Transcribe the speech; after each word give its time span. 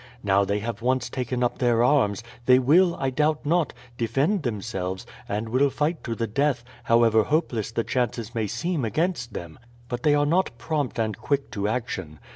Now 0.23 0.43
they 0.43 0.57
have 0.61 0.81
once 0.81 1.11
taken 1.11 1.43
up 1.43 1.59
their 1.59 1.83
arms, 1.83 2.23
they 2.47 2.57
will, 2.57 2.95
I 2.95 3.11
doubt 3.11 3.45
not, 3.45 3.71
defend 3.99 4.41
themselves, 4.41 5.05
and 5.29 5.47
will 5.49 5.69
fight 5.69 6.03
to 6.05 6.15
the 6.15 6.25
death, 6.25 6.63
however 6.85 7.21
hopeless 7.21 7.71
the 7.71 7.83
chances 7.83 8.33
may 8.33 8.47
seem 8.47 8.83
against 8.83 9.33
them; 9.33 9.59
but 9.89 10.01
they 10.01 10.15
are 10.15 10.25
not 10.25 10.57
prompt 10.57 10.97
and 10.97 11.15
quick 11.19 11.51
to 11.51 11.67
action. 11.67 12.19